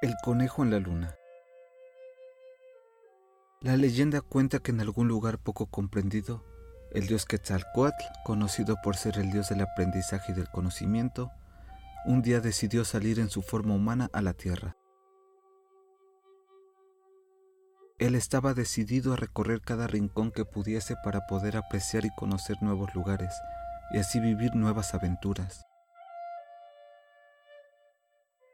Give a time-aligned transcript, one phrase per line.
[0.00, 1.16] El conejo en la luna.
[3.60, 6.44] La leyenda cuenta que en algún lugar poco comprendido,
[6.92, 11.32] el dios Quetzalcoatl, conocido por ser el dios del aprendizaje y del conocimiento,
[12.06, 14.76] un día decidió salir en su forma humana a la tierra.
[17.98, 22.94] Él estaba decidido a recorrer cada rincón que pudiese para poder apreciar y conocer nuevos
[22.94, 23.34] lugares
[23.90, 25.67] y así vivir nuevas aventuras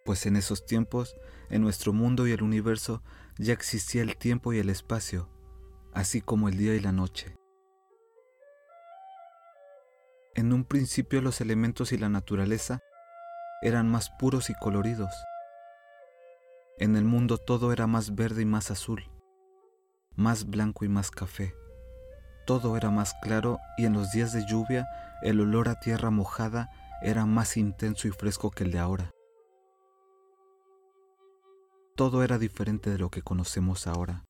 [0.05, 1.17] pues en esos tiempos,
[1.49, 3.03] en nuestro mundo y el universo,
[3.39, 5.29] ya existía el tiempo y el espacio,
[5.93, 7.37] así como el día y la noche.
[10.35, 12.81] En un principio los elementos y la naturaleza
[13.63, 15.15] eran más puros y coloridos.
[16.77, 19.09] En el mundo todo era más verde y más azul,
[20.17, 21.55] más blanco y más café.
[22.47, 24.87] Todo era más claro y en los días de lluvia
[25.23, 26.69] el olor a tierra mojada
[27.01, 29.14] era más intenso y fresco que el de ahora.
[31.97, 34.25] Todo era diferente de lo que conocemos ahora.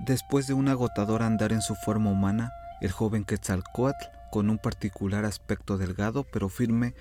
[0.00, 2.50] Después de un agotador andar en su forma humana,
[2.80, 6.94] el joven Quetzalcoatl, con un particular aspecto delgado pero firme,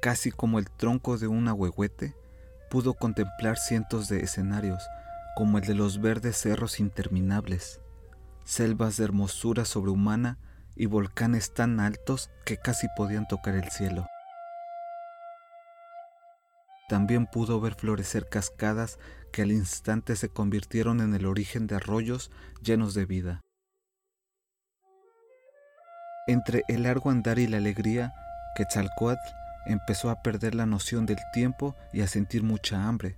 [0.00, 2.16] casi como el tronco de un ahuehuete,
[2.68, 4.82] pudo contemplar cientos de escenarios,
[5.36, 7.80] como el de los verdes cerros interminables,
[8.44, 10.38] selvas de hermosura sobrehumana
[10.74, 14.08] y volcanes tan altos que casi podían tocar el cielo.
[16.92, 18.98] También pudo ver florecer cascadas
[19.32, 22.30] que al instante se convirtieron en el origen de arroyos
[22.62, 23.40] llenos de vida.
[26.26, 28.12] Entre el largo andar y la alegría,
[28.56, 29.22] Quetzalcoatl
[29.64, 33.16] empezó a perder la noción del tiempo y a sentir mucha hambre,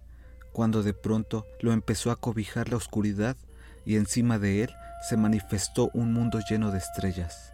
[0.53, 3.37] cuando de pronto lo empezó a cobijar la oscuridad
[3.85, 4.77] y encima de él
[5.09, 7.54] se manifestó un mundo lleno de estrellas.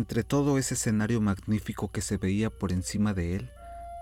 [0.00, 3.50] Entre todo ese escenario magnífico que se veía por encima de él,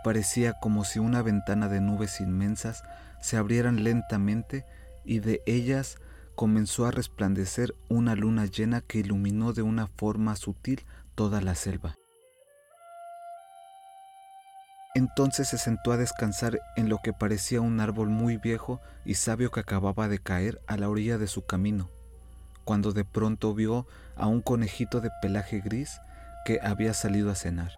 [0.04, 2.84] parecía como si una ventana de nubes inmensas
[3.20, 4.64] se abrieran lentamente
[5.04, 5.98] y de ellas
[6.36, 11.96] comenzó a resplandecer una luna llena que iluminó de una forma sutil toda la selva.
[14.94, 19.50] Entonces se sentó a descansar en lo que parecía un árbol muy viejo y sabio
[19.50, 21.90] que acababa de caer a la orilla de su camino
[22.68, 26.02] cuando de pronto vio a un conejito de pelaje gris
[26.44, 27.72] que había salido a cenar.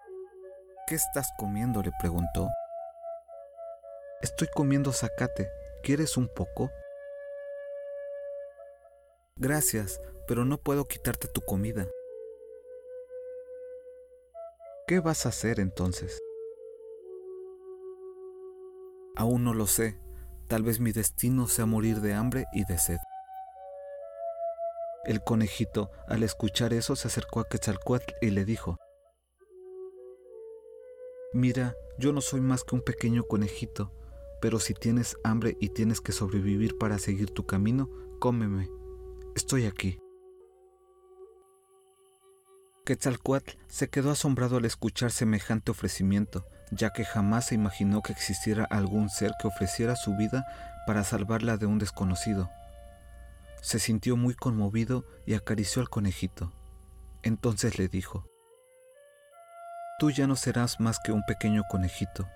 [0.85, 1.81] ¿Qué estás comiendo?
[1.81, 2.49] le preguntó.
[4.21, 5.49] Estoy comiendo zacate.
[5.81, 6.69] ¿Quieres un poco?
[9.37, 11.87] Gracias, pero no puedo quitarte tu comida.
[14.87, 16.19] ¿Qué vas a hacer entonces?
[19.15, 20.01] Aún no lo sé.
[20.49, 22.97] Tal vez mi destino sea morir de hambre y de sed.
[25.03, 28.77] El conejito, al escuchar eso, se acercó a Quetzalcoatl y le dijo,
[31.33, 33.91] Mira, yo no soy más que un pequeño conejito,
[34.41, 38.69] pero si tienes hambre y tienes que sobrevivir para seguir tu camino, cómeme.
[39.35, 39.97] Estoy aquí.
[42.85, 48.65] Quetzalcoatl se quedó asombrado al escuchar semejante ofrecimiento, ya que jamás se imaginó que existiera
[48.65, 50.45] algún ser que ofreciera su vida
[50.85, 52.51] para salvarla de un desconocido.
[53.61, 56.51] Se sintió muy conmovido y acarició al conejito.
[57.23, 58.25] Entonces le dijo,
[59.99, 62.27] Tú ya no serás más que un pequeño conejito.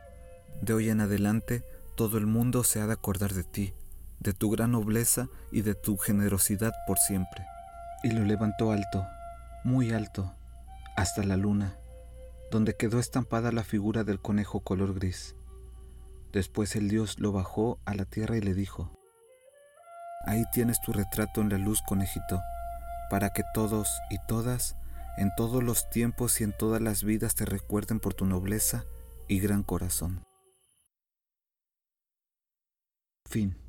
[0.62, 1.64] De hoy en adelante
[1.96, 3.74] todo el mundo se ha de acordar de ti,
[4.20, 7.44] de tu gran nobleza y de tu generosidad por siempre.
[8.04, 9.08] Y lo levantó alto,
[9.64, 10.36] muy alto,
[10.96, 11.80] hasta la luna,
[12.52, 15.36] donde quedó estampada la figura del conejo color gris.
[16.32, 18.92] Después el dios lo bajó a la tierra y le dijo,
[20.26, 22.42] Ahí tienes tu retrato en la luz, conejito,
[23.10, 24.76] para que todos y todas,
[25.18, 28.86] en todos los tiempos y en todas las vidas te recuerden por tu nobleza
[29.28, 30.24] y gran corazón.
[33.30, 33.65] Fin.